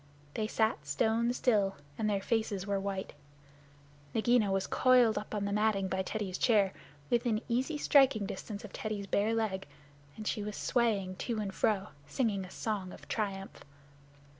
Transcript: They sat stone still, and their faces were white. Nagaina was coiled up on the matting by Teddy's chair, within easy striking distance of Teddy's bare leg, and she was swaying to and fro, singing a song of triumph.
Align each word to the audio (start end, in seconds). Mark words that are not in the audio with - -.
They 0.33 0.47
sat 0.47 0.87
stone 0.87 1.31
still, 1.31 1.75
and 1.95 2.09
their 2.09 2.23
faces 2.23 2.65
were 2.65 2.79
white. 2.79 3.13
Nagaina 4.15 4.51
was 4.51 4.65
coiled 4.65 5.15
up 5.15 5.35
on 5.35 5.45
the 5.45 5.51
matting 5.51 5.87
by 5.87 6.01
Teddy's 6.01 6.39
chair, 6.39 6.73
within 7.11 7.39
easy 7.47 7.77
striking 7.77 8.25
distance 8.25 8.65
of 8.65 8.73
Teddy's 8.73 9.05
bare 9.05 9.35
leg, 9.35 9.67
and 10.17 10.25
she 10.25 10.41
was 10.41 10.57
swaying 10.57 11.17
to 11.17 11.37
and 11.39 11.53
fro, 11.53 11.89
singing 12.07 12.43
a 12.45 12.49
song 12.49 12.91
of 12.91 13.07
triumph. 13.07 13.63